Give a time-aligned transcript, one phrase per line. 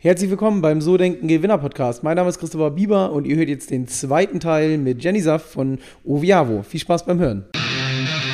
[0.00, 2.04] Herzlich willkommen beim So Denken Gewinner Podcast.
[2.04, 5.42] Mein Name ist Christopher Bieber und ihr hört jetzt den zweiten Teil mit Jenny Saff
[5.42, 6.62] von Oviavo.
[6.62, 7.46] Viel Spaß beim Hören.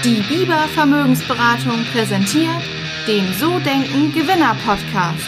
[0.04, 2.60] Die Bieber Vermögensberatung präsentiert
[3.08, 5.24] den So Denken Gewinner Podcast.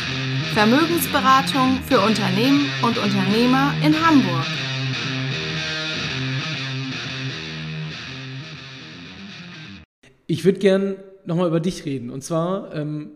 [0.53, 4.45] Vermögensberatung für Unternehmen und Unternehmer in Hamburg.
[10.27, 12.11] Ich würde gern nochmal über dich reden.
[12.11, 13.13] Und zwar ähm,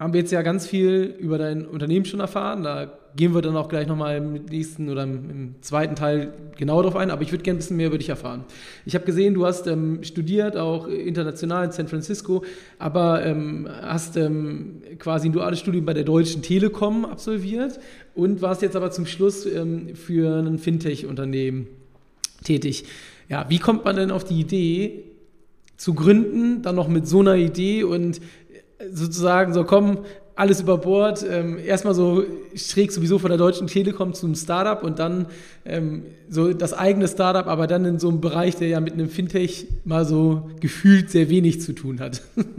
[0.00, 2.62] haben wir jetzt ja ganz viel über dein Unternehmen schon erfahren.
[2.62, 6.96] Da gehen wir dann auch gleich nochmal im nächsten oder im, zweiten Teil genau darauf
[6.96, 7.10] ein.
[7.10, 8.44] Aber ich würde gerne ein bisschen mehr über dich erfahren.
[8.86, 12.44] Ich habe gesehen, du hast ähm, studiert, auch international in San Francisco,
[12.78, 17.78] aber ähm, hast ähm, quasi ein duales Studium bei der Deutschen Telekom absolviert
[18.14, 21.66] und warst jetzt aber zum Schluss ähm, für ein Fintech-Unternehmen
[22.42, 22.86] tätig.
[23.28, 25.04] Ja, wie kommt man denn auf die Idee,
[25.80, 28.20] zu gründen, dann noch mit so einer Idee und
[28.92, 29.98] sozusagen so, komm,
[30.40, 31.24] alles über Bord.
[31.28, 35.26] Ähm, erstmal so schräg sowieso von der Deutschen Telekom zum Startup und dann
[35.66, 39.10] ähm, so das eigene Startup, aber dann in so einem Bereich, der ja mit einem
[39.10, 42.22] Fintech mal so gefühlt sehr wenig zu tun hat.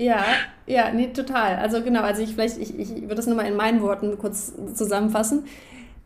[0.00, 0.24] Ja,
[0.66, 1.56] ja, nee, total.
[1.56, 5.42] Also genau, also ich vielleicht, ich, ich würde das nochmal in meinen Worten kurz zusammenfassen.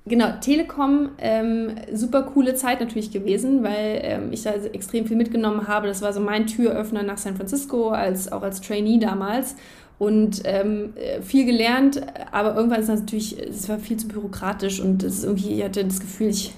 [0.05, 5.69] Genau, Telekom, ähm, super coole Zeit natürlich gewesen, weil ähm, ich da extrem viel mitgenommen
[5.69, 5.87] habe.
[5.87, 9.55] Das war so mein Türöffner nach San Francisco, als, auch als Trainee damals.
[10.01, 15.05] Und ähm, viel gelernt, aber irgendwann ist das natürlich, es war viel zu bürokratisch und
[15.05, 16.53] es irgendwie, ich hatte das Gefühl, ich,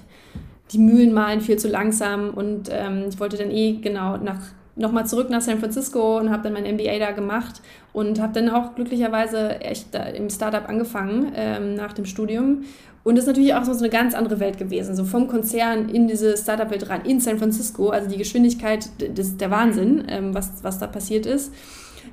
[0.73, 4.41] die Mühlen malen viel zu langsam und ähm, ich wollte dann eh genau nach
[4.77, 7.61] nochmal zurück nach San Francisco und habe dann mein MBA da gemacht
[7.93, 12.65] und habe dann auch glücklicherweise echt im Startup angefangen ähm, nach dem Studium.
[13.05, 16.09] Und das ist natürlich auch so eine ganz andere Welt gewesen, so vom Konzern in
[16.09, 20.79] diese Startup-Welt rein, in San Francisco, also die Geschwindigkeit, das, der Wahnsinn, ähm, was, was
[20.79, 21.53] da passiert ist.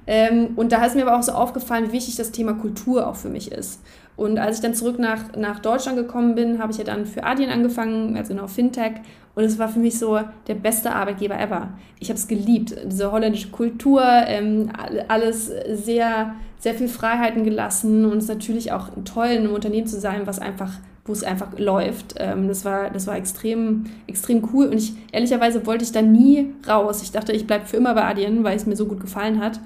[0.05, 3.15] Ähm, und da ist mir aber auch so aufgefallen, wie wichtig das Thema Kultur auch
[3.15, 3.81] für mich ist.
[4.17, 7.23] Und als ich dann zurück nach, nach Deutschland gekommen bin, habe ich ja dann für
[7.23, 8.93] Adyen angefangen, also genau Fintech.
[9.33, 11.69] Und es war für mich so der beste Arbeitgeber ever.
[11.99, 12.75] Ich habe es geliebt.
[12.85, 14.69] Diese holländische Kultur, ähm,
[15.07, 19.87] alles sehr, sehr viel Freiheiten gelassen und es ist natürlich auch toll, in einem Unternehmen
[19.87, 22.15] zu sein, was einfach wo es einfach läuft.
[22.17, 24.67] Ähm, das war, das war extrem, extrem cool.
[24.67, 27.01] Und ich, ehrlicherweise wollte ich da nie raus.
[27.01, 29.59] Ich dachte, ich bleibe für immer bei Adyen, weil es mir so gut gefallen hat.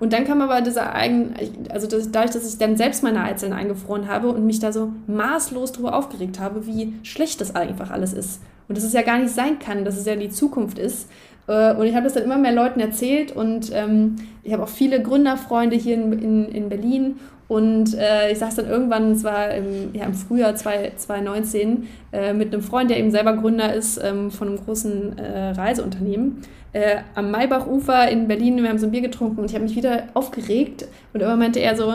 [0.00, 1.34] Und dann kam aber dieser eigen,
[1.70, 4.92] also das, dadurch, dass ich dann selbst meine Einzelnen eingefroren habe und mich da so
[5.06, 8.40] maßlos drüber aufgeregt habe, wie schlecht das einfach alles ist.
[8.68, 11.10] Und dass es ja gar nicht sein kann, dass es ja die Zukunft ist.
[11.46, 14.68] Äh, und ich habe das dann immer mehr Leuten erzählt und ähm, ich habe auch
[14.68, 17.16] viele Gründerfreunde hier in, in, in Berlin
[17.46, 22.54] und äh, ich saß dann irgendwann, es war im, ja, im Frühjahr 2019, äh, mit
[22.54, 26.42] einem Freund, der eben selber Gründer ist ähm, von einem großen äh, Reiseunternehmen,
[26.72, 28.62] äh, am Maybachufer in Berlin.
[28.62, 30.88] Wir haben so ein Bier getrunken und ich habe mich wieder aufgeregt.
[31.12, 31.94] Und irgendwann meinte er so,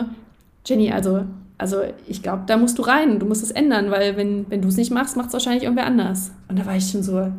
[0.64, 1.24] Jenny, also,
[1.60, 4.68] also ich glaube, da musst du rein, du musst es ändern, weil wenn, wenn du
[4.68, 6.32] es nicht machst, macht es wahrscheinlich irgendwer anders.
[6.48, 7.30] Und da war ich schon so,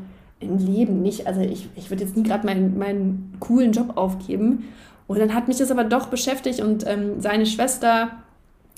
[0.41, 4.67] im Leben nicht, also ich, ich würde jetzt nie gerade meinen, meinen coolen Job aufgeben.
[5.07, 8.09] Und dann hat mich das aber doch beschäftigt und ähm, seine Schwester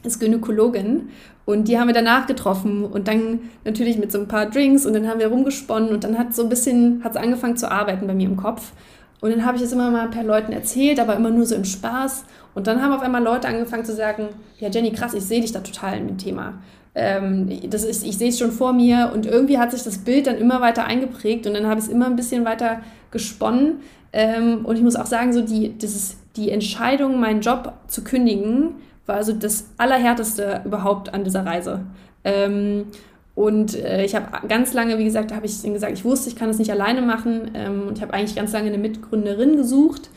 [0.03, 1.09] ist Gynäkologin
[1.45, 4.93] und die haben wir danach getroffen und dann natürlich mit so ein paar Drinks und
[4.93, 8.13] dann haben wir rumgesponnen und dann hat so ein bisschen, hat angefangen zu arbeiten bei
[8.13, 8.73] mir im Kopf.
[9.23, 11.63] Und dann habe ich es immer mal paar Leuten erzählt, aber immer nur so im
[11.63, 12.25] Spaß.
[12.55, 14.27] Und dann haben auf einmal Leute angefangen zu sagen,
[14.59, 16.55] ja Jenny, krass, ich sehe dich da total in dem Thema.
[16.93, 20.27] Ähm, das ist, ich sehe es schon vor mir und irgendwie hat sich das Bild
[20.27, 23.77] dann immer weiter eingeprägt und dann habe ich es immer ein bisschen weiter gesponnen.
[24.11, 28.03] Ähm, und ich muss auch sagen, so die, das ist, die Entscheidung, meinen Job zu
[28.03, 31.85] kündigen, war also das Allerhärteste überhaupt an dieser Reise.
[32.25, 32.87] Ähm,
[33.35, 36.49] und äh, ich habe ganz lange, wie gesagt, habe ich gesagt, ich wusste, ich kann
[36.49, 37.51] das nicht alleine machen.
[37.55, 40.09] Ähm, und ich habe eigentlich ganz lange eine Mitgründerin gesucht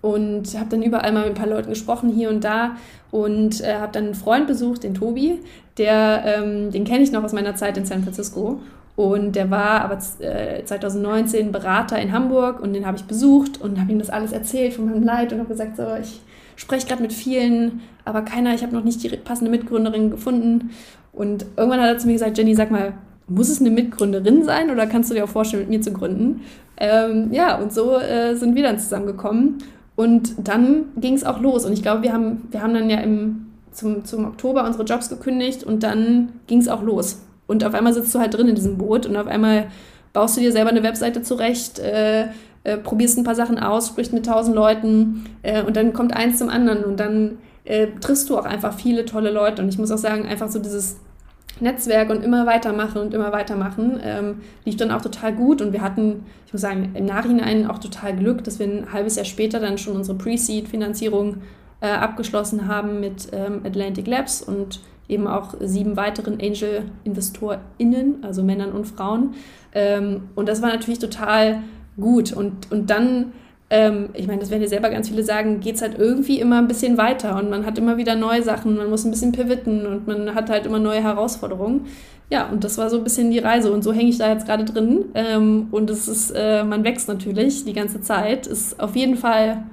[0.00, 2.76] und habe dann überall mal mit ein paar Leuten gesprochen, hier und da.
[3.10, 5.40] Und äh, habe dann einen Freund besucht, den Tobi,
[5.76, 8.60] der, ähm, den kenne ich noch aus meiner Zeit in San Francisco.
[8.96, 13.80] Und der war aber äh, 2019 Berater in Hamburg und den habe ich besucht und
[13.80, 16.20] habe ihm das alles erzählt von meinem Leid und habe gesagt, so, ich
[16.56, 20.70] spreche gerade mit vielen, aber keiner, ich habe noch nicht die passende Mitgründerin gefunden.
[21.14, 22.94] Und irgendwann hat er zu mir gesagt, Jenny, sag mal,
[23.26, 26.42] muss es eine Mitgründerin sein oder kannst du dir auch vorstellen, mit mir zu gründen?
[26.76, 29.58] Ähm, ja, und so äh, sind wir dann zusammengekommen.
[29.96, 31.64] Und dann ging es auch los.
[31.64, 35.08] Und ich glaube, wir haben, wir haben dann ja im, zum, zum Oktober unsere Jobs
[35.08, 37.22] gekündigt und dann ging es auch los.
[37.46, 39.66] Und auf einmal sitzt du halt drin in diesem Boot und auf einmal
[40.12, 42.28] baust du dir selber eine Webseite zurecht, äh,
[42.64, 46.38] äh, probierst ein paar Sachen aus, sprichst mit tausend Leuten äh, und dann kommt eins
[46.38, 49.62] zum anderen und dann äh, triffst du auch einfach viele tolle Leute.
[49.62, 50.96] Und ich muss auch sagen, einfach so dieses
[51.60, 55.82] Netzwerk und immer weitermachen und immer weitermachen ähm, lief dann auch total gut und wir
[55.82, 59.60] hatten, ich muss sagen, im Nachhinein auch total Glück, dass wir ein halbes Jahr später
[59.60, 61.36] dann schon unsere Pre-Seed-Finanzierung
[61.80, 68.72] äh, abgeschlossen haben mit ähm, Atlantic Labs und eben auch sieben weiteren Angel-InvestorInnen, also Männern
[68.72, 69.34] und Frauen.
[69.74, 71.62] Ähm, und das war natürlich total
[71.96, 72.32] gut.
[72.32, 73.32] Und, und dann
[73.74, 76.58] ähm, ich meine, das werden ja selber ganz viele sagen, geht es halt irgendwie immer
[76.58, 79.84] ein bisschen weiter und man hat immer wieder neue Sachen, man muss ein bisschen pivoten
[79.84, 81.86] und man hat halt immer neue Herausforderungen.
[82.30, 84.46] Ja, und das war so ein bisschen die Reise und so hänge ich da jetzt
[84.46, 85.06] gerade drin.
[85.14, 88.46] Ähm, und es ist, äh, man wächst natürlich die ganze Zeit.
[88.46, 89.64] Ist auf jeden Fall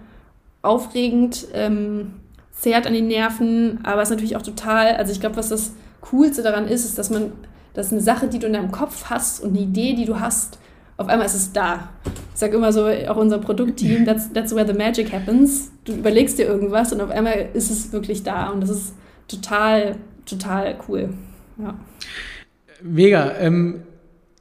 [0.63, 2.13] aufregend, ähm,
[2.51, 6.41] zehrt an den Nerven, aber ist natürlich auch total, also ich glaube, was das Coolste
[6.41, 7.31] daran ist, ist, dass man,
[7.75, 10.57] dass eine Sache, die du in deinem Kopf hast und eine Idee, die du hast,
[10.97, 11.89] auf einmal ist es da.
[12.33, 15.71] Ich sage immer so, auch unser Produktteam, that's, that's where the magic happens.
[15.83, 18.93] Du überlegst dir irgendwas und auf einmal ist es wirklich da und das ist
[19.27, 19.95] total,
[20.25, 21.09] total cool.
[21.57, 21.77] Ja.
[22.81, 23.33] Mega.
[23.39, 23.83] Ähm,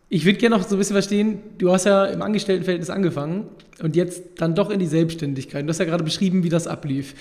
[0.09, 3.47] ich würde gerne noch so ein bisschen verstehen, du hast ja im Angestelltenverhältnis angefangen
[3.83, 5.65] und jetzt dann doch in die Selbstständigkeit.
[5.65, 7.15] Du hast ja gerade beschrieben, wie das ablief.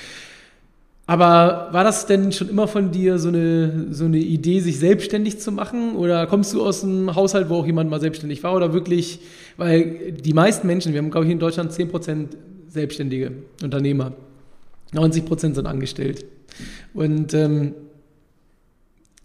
[1.09, 5.39] Aber war das denn schon immer von dir so eine, so eine Idee, sich selbstständig
[5.39, 5.95] zu machen?
[5.95, 8.55] Oder kommst du aus einem Haushalt, wo auch jemand mal selbstständig war?
[8.55, 9.19] Oder wirklich,
[9.57, 12.27] weil die meisten Menschen, wir haben, glaube ich, in Deutschland 10%
[12.67, 13.31] selbstständige
[13.63, 14.13] Unternehmer.
[14.93, 16.25] 90% sind angestellt.
[16.93, 17.73] Und ähm,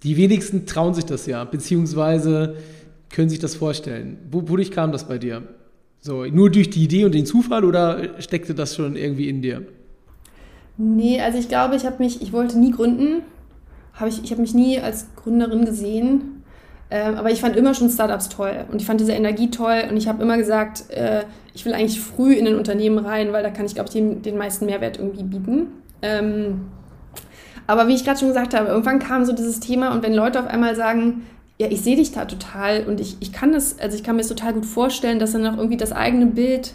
[0.04, 2.54] die wenigsten trauen sich das ja, beziehungsweise
[3.10, 4.16] können sich das vorstellen.
[4.30, 5.42] Wodurch kam das bei dir?
[6.00, 9.66] So, nur durch die Idee und den Zufall oder steckte das schon irgendwie in dir?
[10.76, 13.22] Nee, also ich glaube, ich habe mich, ich wollte nie gründen.
[13.94, 16.42] Hab ich ich habe mich nie als Gründerin gesehen.
[16.90, 19.96] Ähm, aber ich fand immer schon Startups toll und ich fand diese Energie toll und
[19.96, 21.24] ich habe immer gesagt, äh,
[21.54, 24.22] ich will eigentlich früh in ein Unternehmen rein, weil da kann ich, glaube ich, den,
[24.22, 25.68] den meisten Mehrwert irgendwie bieten.
[26.02, 26.66] Ähm,
[27.66, 30.38] aber wie ich gerade schon gesagt habe, irgendwann kam so dieses Thema und wenn Leute
[30.38, 31.22] auf einmal sagen,
[31.58, 34.22] ja, ich sehe dich da total und ich, ich kann das, also ich kann mir
[34.22, 36.74] das total gut vorstellen, dass dann auch irgendwie das eigene Bild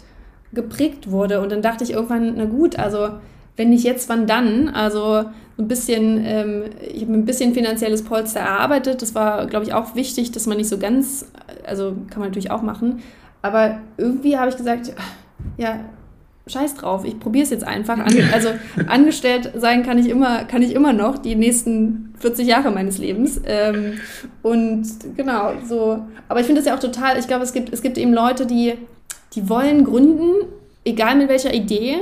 [0.52, 3.10] geprägt wurde und dann dachte ich irgendwann, na gut, also
[3.60, 4.70] wenn nicht jetzt, wann dann?
[4.70, 5.24] Also
[5.58, 6.62] ein bisschen, ähm,
[6.94, 9.02] ich habe ein bisschen finanzielles Polster erarbeitet.
[9.02, 11.30] Das war, glaube ich, auch wichtig, dass man nicht so ganz,
[11.66, 13.02] also kann man natürlich auch machen.
[13.42, 14.94] Aber irgendwie habe ich gesagt,
[15.58, 15.80] ja,
[16.46, 17.98] scheiß drauf, ich probiere es jetzt einfach.
[17.98, 18.48] An, also
[18.86, 23.42] angestellt sein kann ich immer, kann ich immer noch die nächsten 40 Jahre meines Lebens.
[23.44, 24.00] Ähm,
[24.40, 24.86] und
[25.18, 26.02] genau, so.
[26.28, 28.46] Aber ich finde das ja auch total, ich glaube, es gibt, es gibt eben Leute,
[28.46, 28.72] die,
[29.34, 30.46] die wollen gründen,
[30.82, 31.98] egal mit welcher Idee.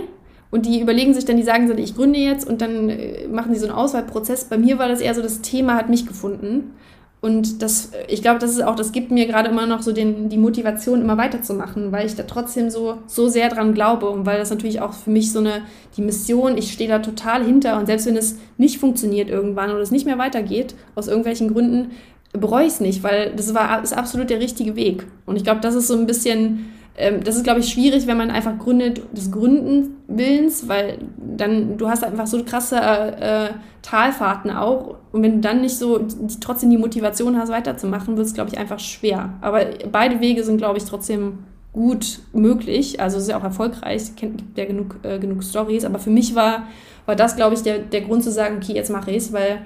[0.50, 3.52] Und die überlegen sich dann, die sagen so, ich gründe jetzt und dann äh, machen
[3.52, 4.44] sie so einen Auswahlprozess.
[4.44, 6.72] Bei mir war das eher so, das Thema hat mich gefunden.
[7.20, 10.28] Und das, ich glaube, das ist auch, das gibt mir gerade immer noch so den,
[10.28, 14.38] die Motivation, immer weiterzumachen, weil ich da trotzdem so, so sehr dran glaube und weil
[14.38, 15.62] das natürlich auch für mich so eine,
[15.96, 19.80] die Mission, ich stehe da total hinter und selbst wenn es nicht funktioniert irgendwann oder
[19.80, 21.90] es nicht mehr weitergeht, aus irgendwelchen Gründen,
[22.32, 25.04] bereue ich es nicht, weil das war, ist absolut der richtige Weg.
[25.26, 26.66] Und ich glaube, das ist so ein bisschen,
[26.98, 31.78] ähm, das ist, glaube ich, schwierig, wenn man einfach gründet des Gründen Willens, weil dann,
[31.78, 33.50] du hast einfach so krasse äh,
[33.82, 34.96] Talfahrten auch.
[35.12, 38.50] Und wenn du dann nicht so die, trotzdem die Motivation hast, weiterzumachen, wird es, glaube
[38.50, 39.34] ich, einfach schwer.
[39.40, 41.38] Aber beide Wege sind, glaube ich, trotzdem
[41.72, 43.00] gut möglich.
[43.00, 45.84] Also es ist ja auch erfolgreich, es gibt ja genug, äh, genug Stories.
[45.84, 46.64] Aber für mich war,
[47.06, 49.60] war das, glaube ich, der, der Grund zu sagen, okay, jetzt mache ich es, weil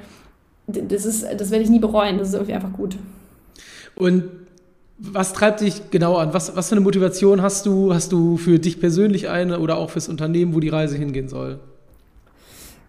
[0.66, 2.18] das das werde ich nie bereuen.
[2.18, 2.98] Das ist irgendwie einfach gut.
[3.96, 4.24] Und
[5.10, 6.32] was treibt dich genau an?
[6.32, 7.92] Was, was für eine Motivation hast du?
[7.92, 11.58] Hast du für dich persönlich eine oder auch fürs Unternehmen, wo die Reise hingehen soll?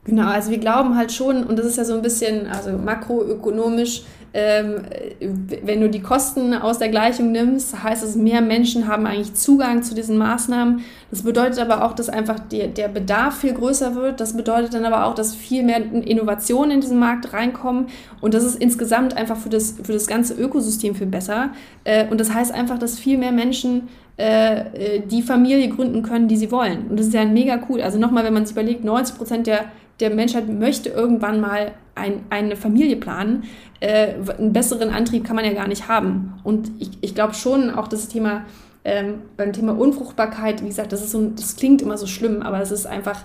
[0.06, 4.04] Genau, also wir glauben halt schon, und das ist ja so ein bisschen, also makroökonomisch,
[4.34, 9.84] wenn du die Kosten aus der Gleichung nimmst, heißt es, mehr Menschen haben eigentlich Zugang
[9.84, 10.84] zu diesen Maßnahmen.
[11.12, 14.20] Das bedeutet aber auch, dass einfach die, der Bedarf viel größer wird.
[14.20, 17.90] Das bedeutet dann aber auch, dass viel mehr Innovationen in diesen Markt reinkommen.
[18.22, 21.52] Und das ist insgesamt einfach für das, für das ganze Ökosystem viel besser.
[21.84, 26.38] Äh, und das heißt einfach, dass viel mehr Menschen äh, die Familie gründen können, die
[26.38, 26.88] sie wollen.
[26.90, 27.82] Und das ist ja mega cool.
[27.82, 29.66] Also nochmal, wenn man sich überlegt, 90 Prozent der
[30.00, 33.44] der Menschheit möchte irgendwann mal ein, eine Familie planen.
[33.80, 36.34] Äh, einen besseren Antrieb kann man ja gar nicht haben.
[36.44, 38.46] Und ich, ich glaube schon auch das Thema,
[38.84, 42.60] ähm, beim Thema Unfruchtbarkeit, wie gesagt, das, ist so, das klingt immer so schlimm, aber
[42.60, 43.22] es ist einfach,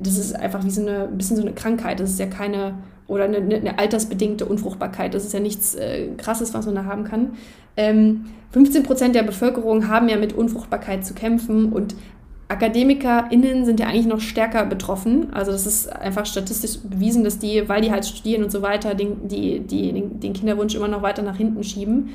[0.00, 2.00] das ist einfach wie so eine, ein bisschen so eine Krankheit.
[2.00, 2.74] Das ist ja keine,
[3.08, 5.14] oder eine, eine altersbedingte Unfruchtbarkeit.
[5.14, 7.32] Das ist ja nichts äh, Krasses, was man da haben kann.
[7.76, 11.96] Ähm, 15 Prozent der Bevölkerung haben ja mit Unfruchtbarkeit zu kämpfen und
[12.48, 15.32] AkademikerInnen sind ja eigentlich noch stärker betroffen.
[15.32, 18.94] Also das ist einfach statistisch bewiesen, dass die, weil die halt studieren und so weiter,
[18.94, 22.10] den, die, die, den, den Kinderwunsch immer noch weiter nach hinten schieben.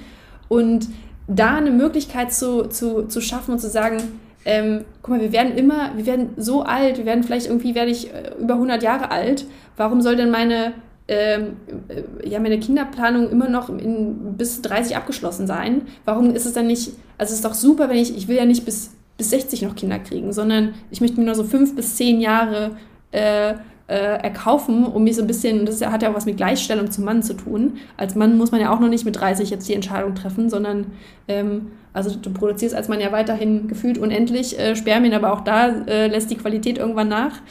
[0.47, 0.89] Und
[1.27, 3.97] da eine Möglichkeit zu, zu, zu schaffen und zu sagen,
[4.45, 7.91] ähm, guck mal, wir werden immer, wir werden so alt, wir werden vielleicht irgendwie, werde
[7.91, 9.45] ich äh, über 100 Jahre alt.
[9.77, 10.73] Warum soll denn meine,
[11.07, 11.57] ähm,
[11.87, 15.83] äh, ja, meine Kinderplanung immer noch in, bis 30 abgeschlossen sein?
[16.05, 18.45] Warum ist es dann nicht, also es ist doch super, wenn ich, ich will ja
[18.45, 21.95] nicht bis bis 60 noch Kinder kriegen, sondern ich möchte mir nur so fünf bis
[21.95, 22.77] zehn Jahre
[23.11, 23.55] äh,
[23.93, 27.05] äh, erkaufen, um mich so ein bisschen, das hat ja auch was mit Gleichstellung zum
[27.05, 27.73] Mann zu tun.
[27.95, 30.87] Als Mann muss man ja auch noch nicht mit 30 jetzt die Entscheidung treffen, sondern
[31.27, 35.67] ähm, also du produzierst als Mann ja weiterhin gefühlt unendlich äh, Spermien, aber auch da
[35.85, 37.41] äh, lässt die Qualität irgendwann nach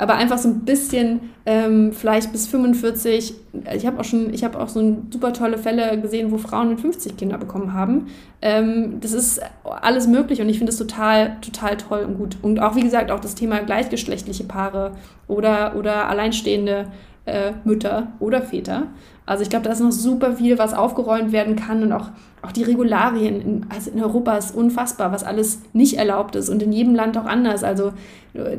[0.00, 3.34] aber einfach so ein bisschen ähm, vielleicht bis 45.
[3.74, 6.80] Ich habe auch schon, ich habe auch so super tolle Fälle gesehen, wo Frauen mit
[6.80, 8.06] 50 Kinder bekommen haben.
[8.40, 12.38] Ähm, das ist alles möglich und ich finde es total, total toll und gut.
[12.40, 14.92] Und auch wie gesagt auch das Thema gleichgeschlechtliche Paare
[15.28, 16.86] oder oder alleinstehende
[17.26, 18.86] äh, Mütter oder Väter.
[19.30, 22.08] Also ich glaube, da ist noch super viel, was aufgeräumt werden kann und auch,
[22.42, 23.40] auch die Regularien.
[23.40, 27.16] In, also in Europa ist unfassbar, was alles nicht erlaubt ist und in jedem Land
[27.16, 27.62] auch anders.
[27.62, 27.92] Also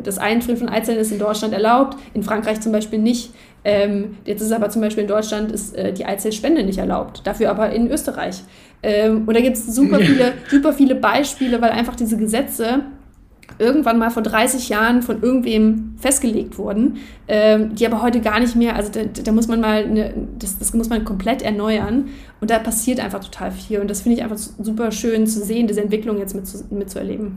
[0.01, 3.33] das Einfrieren von Eizellen ist in Deutschland erlaubt, in Frankreich zum Beispiel nicht.
[3.65, 7.49] Ähm, jetzt ist aber zum Beispiel in Deutschland ist äh, die Eizellspende nicht erlaubt, dafür
[7.49, 8.41] aber in Österreich.
[8.81, 12.85] Ähm, und da gibt es super viele, super viele Beispiele, weil einfach diese Gesetze
[13.59, 18.55] irgendwann mal vor 30 Jahren von irgendwem festgelegt wurden, ähm, die aber heute gar nicht
[18.55, 22.49] mehr, also da, da muss man mal, eine, das, das muss man komplett erneuern und
[22.49, 25.81] da passiert einfach total viel und das finde ich einfach super schön zu sehen, diese
[25.81, 26.77] Entwicklung jetzt mitzuerleben.
[26.77, 27.33] Mit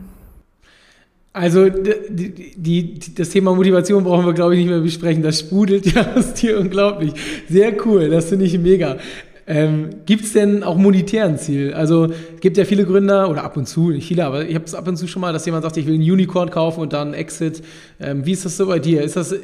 [1.35, 5.21] also die, die, das Thema Motivation brauchen wir, glaube ich, nicht mehr besprechen.
[5.21, 7.11] Das sprudelt ja aus dir unglaublich.
[7.49, 8.95] Sehr cool, das finde ich mega.
[9.47, 11.73] Ähm, gibt es denn auch monetär ein Ziel?
[11.73, 12.09] Also
[12.39, 14.87] gibt ja viele Gründer, oder ab und zu, nicht viele, aber ich habe es ab
[14.87, 17.61] und zu schon mal, dass jemand sagt, ich will ein Unicorn kaufen und dann Exit.
[17.99, 19.03] Ähm, wie ist das so bei dir?
[19.03, 19.35] Ist das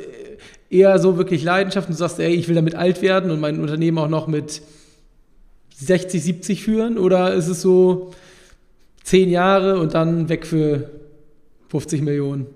[0.70, 3.60] eher so wirklich Leidenschaft und du sagst, ey, ich will damit alt werden und mein
[3.60, 4.62] Unternehmen auch noch mit
[5.76, 6.98] 60, 70 führen?
[6.98, 8.12] Oder ist es so
[9.04, 10.90] zehn Jahre und dann weg für
[11.70, 12.48] 50 Millionen.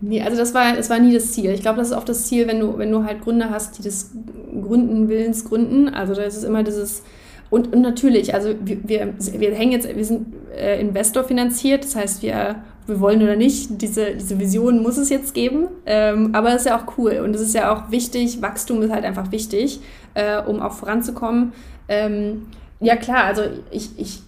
[0.00, 1.50] Nee, also das war, das war nie das Ziel.
[1.50, 3.82] Ich glaube, das ist oft das Ziel, wenn du, wenn du halt Gründer hast, die
[3.82, 4.12] das
[4.62, 5.88] Gründen, Willens gründen.
[5.88, 7.02] Also das ist immer dieses,
[7.50, 11.96] und, und natürlich, also wir, wir, wir hängen jetzt, wir sind äh, Investor finanziert, das
[11.96, 15.68] heißt, wir, wir wollen oder nicht, diese, diese Vision muss es jetzt geben.
[15.86, 18.92] Ähm, aber das ist ja auch cool und es ist ja auch wichtig, Wachstum ist
[18.92, 19.80] halt einfach wichtig,
[20.14, 21.52] äh, um auch voranzukommen.
[21.88, 22.46] Ähm,
[22.80, 24.20] ja klar, also ich, ich,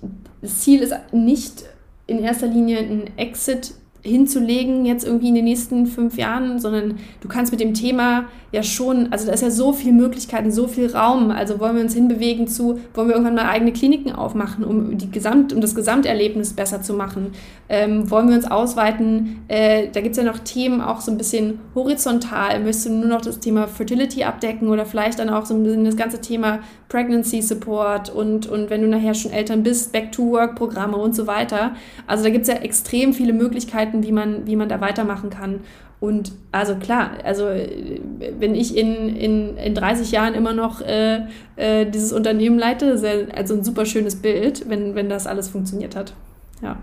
[0.42, 1.64] das Ziel ist nicht
[2.06, 7.28] in erster Linie ein Exit hinzulegen jetzt irgendwie in den nächsten fünf Jahren, sondern du
[7.28, 10.90] kannst mit dem Thema ja schon, also da ist ja so viel Möglichkeiten, so viel
[10.94, 11.30] Raum.
[11.30, 15.10] Also wollen wir uns hinbewegen zu, wollen wir irgendwann mal eigene Kliniken aufmachen, um die
[15.10, 17.32] Gesamt, um das Gesamterlebnis besser zu machen?
[17.68, 19.42] Ähm, wollen wir uns ausweiten?
[19.48, 22.58] Äh, da gibt es ja noch Themen auch so ein bisschen horizontal.
[22.60, 25.84] Möchtest du nur noch das Thema Fertility abdecken oder vielleicht dann auch so ein bisschen
[25.84, 31.14] das ganze Thema Pregnancy Support und, und wenn du nachher schon Eltern bist, Back-to-Work-Programme und
[31.14, 31.76] so weiter.
[32.08, 35.60] Also da gibt es ja extrem viele Möglichkeiten, wie man, wie man da weitermachen kann.
[36.00, 41.84] Und also klar, also wenn ich in, in, in 30 Jahren immer noch äh, äh,
[41.84, 45.94] dieses Unternehmen leite, ist ja also ein super schönes Bild, wenn, wenn das alles funktioniert
[45.94, 46.14] hat.
[46.62, 46.78] Ja.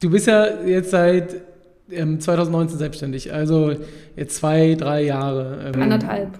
[0.00, 1.36] Du bist ja jetzt seit
[1.90, 3.74] ähm, 2019 selbstständig, also
[4.16, 5.72] jetzt zwei, drei Jahre.
[5.74, 6.30] Ähm, Anderthalb.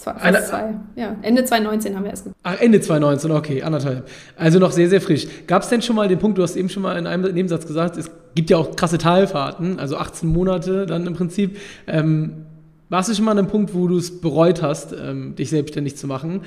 [0.00, 0.74] Zwei, fast zwei.
[0.96, 4.08] Ja, Ende 2019 haben wir erst Ach, Ende 2019, okay, anderthalb.
[4.34, 5.26] Also noch sehr, sehr frisch.
[5.46, 7.66] Gab es denn schon mal den Punkt, du hast eben schon mal in einem Nebensatz
[7.66, 11.58] gesagt, es gibt ja auch krasse Talfahrten, also 18 Monate dann im Prinzip.
[11.86, 12.46] Ähm,
[12.88, 15.96] warst du schon mal an einem Punkt, wo du es bereut hast, ähm, dich selbstständig
[15.96, 16.44] zu machen?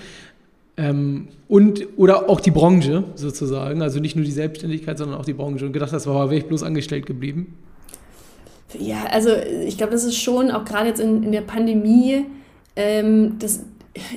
[0.75, 5.33] Ähm, und, oder auch die Branche sozusagen, also nicht nur die Selbstständigkeit, sondern auch die
[5.33, 7.55] Branche und gedacht hast, warum wäre ich bloß angestellt geblieben?
[8.79, 9.29] Ja, also
[9.63, 12.25] ich glaube, das ist schon auch gerade jetzt in, in der Pandemie
[12.75, 13.63] ähm, das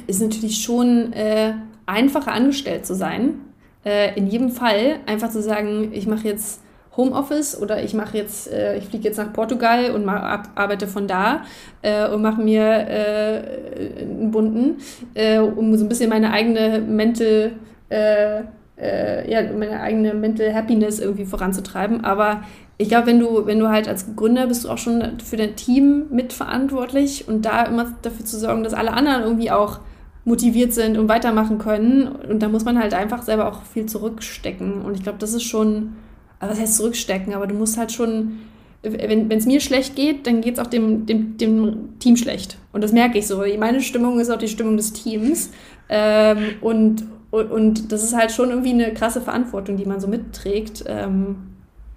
[0.07, 3.41] ist natürlich schon äh, einfacher angestellt zu sein.
[3.85, 6.61] Äh, in jedem Fall einfach zu sagen, ich mache jetzt
[6.97, 11.07] Homeoffice oder ich mache jetzt, äh, ich fliege jetzt nach Portugal und mach, arbeite von
[11.07, 11.43] da
[11.83, 14.79] äh, und mache mir äh, einen bunten,
[15.15, 17.53] äh, um so ein bisschen meine eigene Mental
[17.91, 18.43] äh,
[18.79, 22.05] äh, ja, meine eigene Mental Happiness irgendwie voranzutreiben.
[22.05, 22.43] Aber
[22.79, 25.57] ich glaube, wenn du, wenn du halt als Gründer bist du auch schon für dein
[25.57, 29.81] Team mitverantwortlich und da immer dafür zu sorgen, dass alle anderen irgendwie auch
[30.25, 32.09] motiviert sind und weitermachen können.
[32.09, 34.83] Und da muss man halt einfach selber auch viel zurückstecken.
[34.83, 35.95] Und ich glaube, das ist schon,
[36.39, 38.41] also was heißt zurückstecken, aber du musst halt schon,
[38.83, 42.59] wenn es mir schlecht geht, dann geht es auch dem, dem, dem Team schlecht.
[42.73, 43.43] Und das merke ich so.
[43.59, 45.51] Meine Stimmung ist auch die Stimmung des Teams.
[45.89, 50.09] Ähm, und, und, und, das ist halt schon irgendwie eine krasse Verantwortung, die man so
[50.09, 50.85] mitträgt.
[50.89, 51.37] Ähm,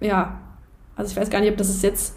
[0.00, 0.38] ja,
[1.00, 2.14] also ich weiß gar nicht, ob das es jetzt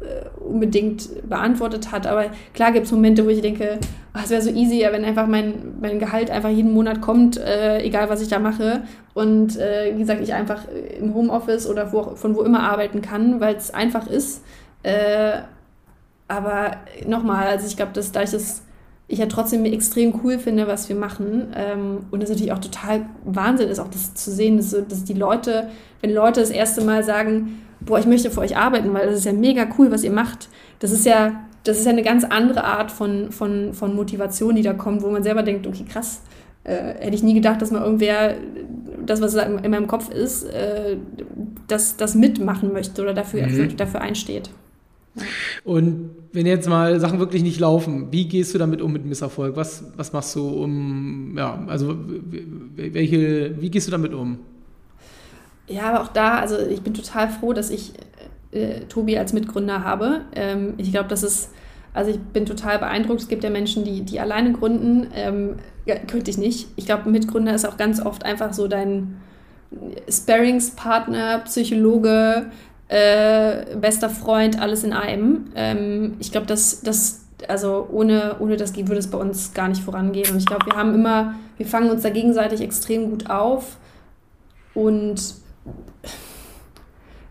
[0.00, 3.78] äh, unbedingt beantwortet hat, aber klar gibt es Momente, wo ich denke,
[4.14, 7.82] oh, es wäre so easy, wenn einfach mein, mein Gehalt einfach jeden Monat kommt, äh,
[7.82, 8.82] egal was ich da mache.
[9.14, 10.62] Und äh, wie gesagt, ich einfach
[10.98, 14.42] im Homeoffice oder wo, von wo immer arbeiten kann, weil es einfach ist.
[14.82, 15.38] Äh,
[16.28, 16.76] aber
[17.06, 18.62] nochmal, also ich glaube, dass da ich das
[19.08, 21.52] ich ja trotzdem extrem cool finde, was wir machen.
[21.54, 25.68] Ähm, und es natürlich auch total Wahnsinn ist, auch das zu sehen, dass die Leute,
[26.00, 29.24] wenn Leute das erste Mal sagen, boah, ich möchte für euch arbeiten, weil das ist
[29.24, 30.48] ja mega cool, was ihr macht.
[30.80, 34.62] Das ist ja, das ist ja eine ganz andere Art von, von, von Motivation, die
[34.62, 36.20] da kommt, wo man selber denkt, okay, krass,
[36.64, 38.34] äh, hätte ich nie gedacht, dass mal irgendwer
[39.04, 40.96] das, was in meinem Kopf ist, äh,
[41.68, 43.76] das, das mitmachen möchte oder dafür, mhm.
[43.76, 44.50] dafür einsteht.
[45.64, 49.56] Und wenn jetzt mal Sachen wirklich nicht laufen, wie gehst du damit um mit Misserfolg?
[49.56, 51.96] Was, was machst du um, ja, also
[52.76, 54.38] welche, wie gehst du damit um?
[55.68, 57.92] Ja, aber auch da, also ich bin total froh, dass ich
[58.52, 60.22] äh, Tobi als Mitgründer habe.
[60.34, 61.50] Ähm, ich glaube, das ist,
[61.92, 63.20] also ich bin total beeindruckt.
[63.20, 65.08] Es gibt ja Menschen, die, die alleine gründen.
[65.14, 66.68] Ähm, ja, könnte ich nicht.
[66.76, 69.16] Ich glaube, Mitgründer ist auch ganz oft einfach so dein
[70.08, 72.46] Sparringspartner, Psychologe,
[72.88, 75.46] äh, bester Freund, alles in einem.
[75.56, 79.82] Ähm, ich glaube, dass das also ohne, ohne das würde es bei uns gar nicht
[79.82, 80.30] vorangehen.
[80.32, 83.76] Und ich glaube, wir haben immer, wir fangen uns da gegenseitig extrem gut auf.
[84.74, 85.34] Und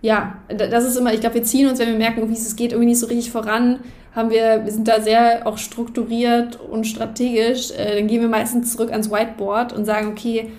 [0.05, 2.71] ja, das ist immer, ich glaube, wir ziehen uns, wenn wir merken, wie es geht
[2.71, 3.79] irgendwie nicht so richtig voran,
[4.15, 7.71] haben wir, wir sind da sehr auch strukturiert und strategisch.
[7.71, 10.51] Äh, dann gehen wir meistens zurück ans Whiteboard und sagen, okay,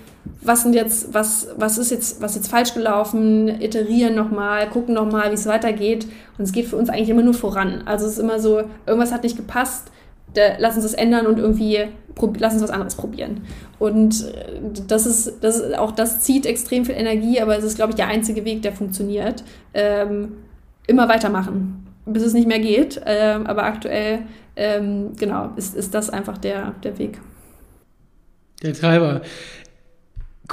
[0.43, 4.95] was sind jetzt, was, was ist jetzt, was ist jetzt falsch gelaufen, iterieren nochmal, gucken
[4.95, 6.07] nochmal, wie es weitergeht.
[6.37, 7.83] Und es geht für uns eigentlich immer nur voran.
[7.87, 9.91] Also es ist immer so, irgendwas hat nicht gepasst,
[10.59, 11.87] lass uns das ändern und irgendwie
[12.38, 13.43] lass uns was anderes probieren.
[13.78, 17.76] Und äh, das ist, das ist, auch das zieht extrem viel Energie, aber es ist,
[17.76, 19.45] glaube ich, der einzige Weg, der funktioniert.
[19.75, 20.33] Ähm,
[20.87, 23.00] immer weitermachen, bis es nicht mehr geht.
[23.05, 24.21] Ähm, aber aktuell,
[24.57, 27.19] ähm, genau, ist, ist das einfach der, der Weg.
[28.62, 29.23] Der Treiber.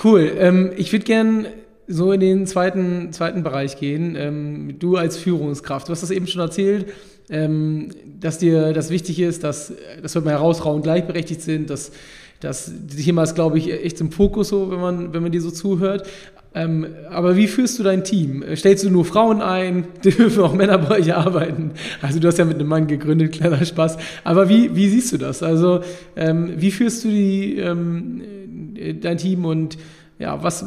[0.04, 0.32] Cool.
[0.38, 1.46] Ähm, ich würde gerne
[1.88, 4.16] so in den zweiten, zweiten Bereich gehen.
[4.18, 6.88] Ähm, du als Führungskraft, du hast das eben schon erzählt,
[7.30, 7.90] ähm,
[8.20, 11.92] dass dir das wichtig ist, dass, dass wir mal herausrauen gleichberechtigt sind, dass
[12.40, 15.50] das Thema ist, glaube ich, echt im Fokus so, wenn man, wenn man dir so
[15.50, 16.08] zuhört.
[16.56, 18.44] Ähm, aber wie führst du dein Team?
[18.56, 19.86] Stellst du nur Frauen ein?
[20.04, 21.72] Dürfen auch Männer bei euch arbeiten?
[22.02, 23.98] Also du hast ja mit einem Mann gegründet, kleiner Spaß.
[24.24, 25.42] Aber wie, wie siehst du das?
[25.42, 25.82] Also
[26.16, 28.22] ähm, wie führst du die, ähm,
[29.02, 29.78] dein Team und
[30.20, 30.66] ja, was,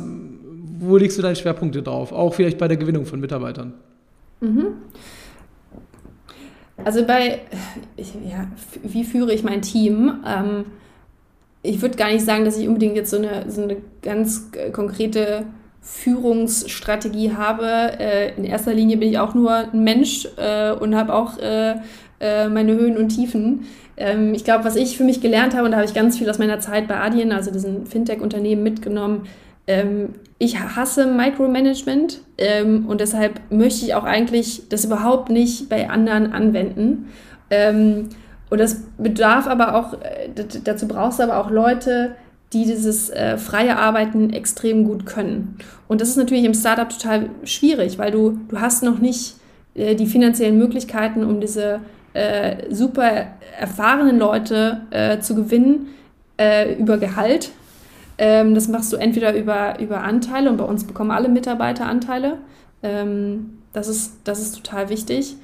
[0.79, 2.11] wo legst du deine Schwerpunkte drauf?
[2.11, 3.75] Auch vielleicht bei der Gewinnung von Mitarbeitern.
[4.41, 4.67] Mhm.
[6.85, 7.41] Also bei,
[7.97, 8.47] ja,
[8.83, 10.23] wie führe ich mein Team?
[10.27, 10.67] Ähm,
[11.63, 15.47] ich würde gar nicht sagen, dass ich unbedingt jetzt so eine, so eine ganz konkrete
[15.81, 17.67] Führungsstrategie habe.
[17.99, 21.77] Äh, in erster Linie bin ich auch nur ein Mensch äh, und habe auch äh,
[22.21, 23.67] äh meine Höhen und Tiefen.
[23.97, 26.29] Ähm, ich glaube, was ich für mich gelernt habe, und da habe ich ganz viel
[26.29, 29.27] aus meiner Zeit bei Adyen, also diesen Fintech-Unternehmen, mitgenommen,
[29.67, 35.89] ähm, ich hasse Micromanagement ähm, und deshalb möchte ich auch eigentlich das überhaupt nicht bei
[35.89, 37.09] anderen anwenden.
[37.51, 38.11] Ähm,
[38.51, 40.29] und das bedarf aber auch, äh,
[40.63, 42.17] dazu brauchst du aber auch Leute,
[42.53, 45.59] die dieses äh, freie Arbeiten extrem gut können.
[45.89, 49.37] Und das ist natürlich im Startup total schwierig, weil du, du hast noch nicht
[49.75, 51.81] äh, die finanziellen Möglichkeiten, um diese
[52.13, 53.27] äh, super
[53.59, 55.89] erfahrenen Leute äh, zu gewinnen
[56.79, 57.51] über Gehalt.
[58.19, 62.39] Ähm, das machst du entweder über, über Anteile und bei uns bekommen alle Mitarbeiter Anteile.
[62.83, 65.37] Ähm, das, ist, das ist total wichtig.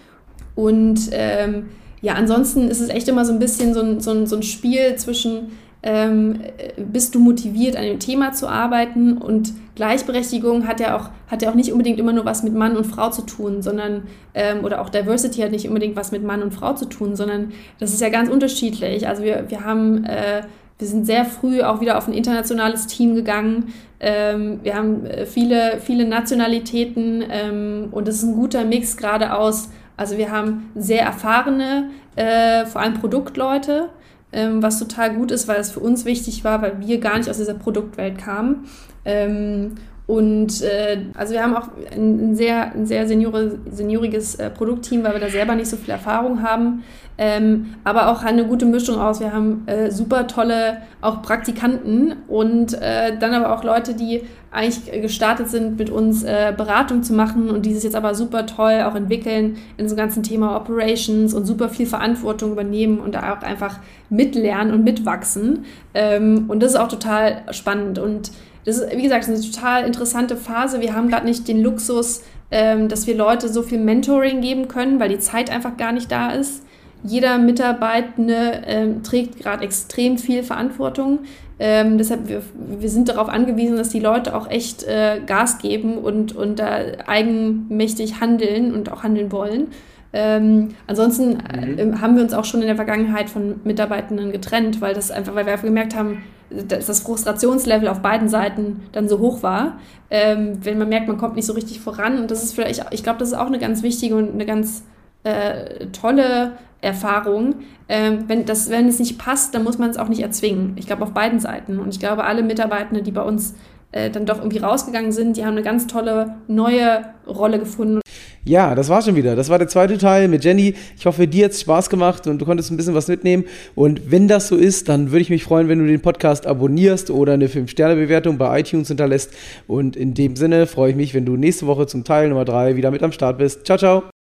[0.55, 1.67] Und ähm,
[2.01, 4.43] ja, ansonsten ist es echt immer so ein bisschen so ein, so ein, so ein
[4.43, 6.41] Spiel zwischen, ähm,
[6.77, 11.51] bist du motiviert, an dem Thema zu arbeiten und Gleichberechtigung hat ja auch, hat ja
[11.51, 14.03] auch nicht unbedingt immer nur was mit Mann und Frau zu tun, sondern,
[14.35, 17.53] ähm, oder auch Diversity hat nicht unbedingt was mit Mann und Frau zu tun, sondern
[17.79, 19.09] das ist ja ganz unterschiedlich.
[19.09, 20.43] Also wir, wir haben, äh,
[20.83, 23.73] wir sind sehr früh auch wieder auf ein internationales Team gegangen.
[24.01, 29.33] Ähm, wir haben äh, viele, viele Nationalitäten ähm, und es ist ein guter Mix gerade
[29.33, 33.91] aus also wir haben sehr erfahrene, äh, vor allem Produktleute,
[34.33, 37.29] ähm, was total gut ist, weil es für uns wichtig war, weil wir gar nicht
[37.29, 38.67] aus dieser Produktwelt kamen.
[39.05, 39.75] Ähm,
[40.13, 45.15] und äh, also wir haben auch ein, sehr, ein sehr seniore, senioriges äh, Produktteam, weil
[45.15, 46.83] wir da selber nicht so viel Erfahrung haben.
[47.17, 49.21] Ähm, aber auch eine gute Mischung aus.
[49.21, 55.01] Wir haben äh, super tolle auch Praktikanten und äh, dann aber auch Leute, die eigentlich
[55.01, 58.95] gestartet sind, mit uns äh, Beratung zu machen und dieses jetzt aber super toll auch
[58.95, 63.79] entwickeln in so ganzen Thema Operations und super viel Verantwortung übernehmen und da auch einfach
[64.11, 65.65] mitlernen und mitwachsen.
[65.95, 68.31] Ähm, und das ist auch total spannend und
[68.65, 70.81] das ist, wie gesagt, eine total interessante Phase.
[70.81, 75.01] Wir haben gerade nicht den Luxus, ähm, dass wir Leute so viel Mentoring geben können,
[75.01, 76.63] weil die Zeit einfach gar nicht da ist.
[77.05, 81.21] Jeder Mitarbeitende ähm, trägt gerade extrem viel Verantwortung.
[81.59, 85.99] Ähm, deshalb, wir, wir sind darauf angewiesen, dass die Leute auch echt äh, Gas geben
[85.99, 89.69] und, und da eigenmächtig handeln und auch handeln wollen.
[90.13, 92.01] Ähm, ansonsten äh, mhm.
[92.01, 95.47] haben wir uns auch schon in der Vergangenheit von Mitarbeitenden getrennt, weil das einfach, weil
[95.47, 99.79] wir einfach gemerkt haben, dass das Frustrationslevel auf beiden Seiten dann so hoch war,
[100.11, 102.19] ähm, wenn man merkt, man kommt nicht so richtig voran.
[102.19, 104.85] Und das ist vielleicht, ich glaube, das ist auch eine ganz wichtige und eine ganz
[105.25, 106.53] äh, tolle
[106.83, 107.57] Erfahrung.
[107.89, 110.75] Ähm, wenn, das, wenn es nicht passt, dann muss man es auch nicht erzwingen.
[110.77, 111.79] Ich glaube auf beiden Seiten.
[111.79, 113.55] Und ich glaube, alle Mitarbeitenden, die bei uns
[113.93, 118.02] äh, dann doch irgendwie rausgegangen sind, die haben eine ganz tolle neue Rolle gefunden.
[118.45, 119.37] Ja, das war schon wieder.
[119.37, 120.75] Das war der zweite Teil mit Jenny.
[120.99, 123.45] Ich hoffe, dir hat es Spaß gemacht und du konntest ein bisschen was mitnehmen.
[123.77, 127.11] Und wenn das so ist, dann würde ich mich freuen, wenn du den Podcast abonnierst
[127.11, 129.33] oder eine 5-Sterne-Bewertung bei iTunes hinterlässt.
[129.69, 132.75] Und in dem Sinne freue ich mich, wenn du nächste Woche zum Teil Nummer 3
[132.75, 133.65] wieder mit am Start bist.
[133.65, 134.12] Ciao, ciao.